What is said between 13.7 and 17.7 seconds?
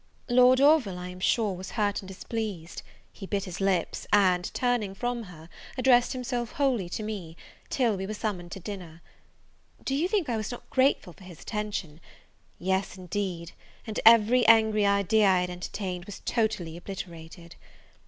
and every angry idea I had entertained was totally obliterated.